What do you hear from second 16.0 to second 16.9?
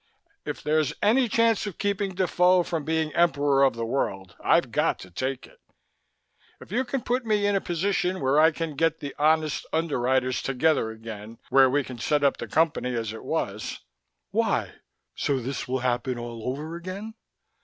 all over